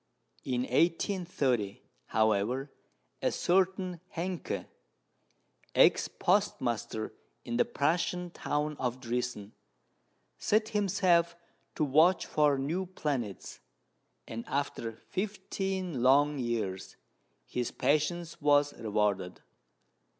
In 0.43 0.61
1830, 0.61 1.83
however, 2.07 2.71
a 3.21 3.31
certain 3.31 3.99
Hencke, 4.15 4.65
ex 5.75 6.07
postmaster 6.07 7.13
in 7.45 7.57
the 7.57 7.65
Prussian 7.65 8.31
town 8.31 8.75
of 8.79 8.99
Driessen, 8.99 9.51
set 10.39 10.69
himself 10.69 11.35
to 11.75 11.83
watch 11.83 12.25
for 12.25 12.57
new 12.57 12.87
planets, 12.87 13.59
and 14.27 14.43
after 14.47 14.91
fifteen 14.93 16.01
long 16.01 16.39
years 16.39 16.97
his 17.45 17.69
patience 17.69 18.41
was 18.41 18.73
rewarded. 18.79 19.43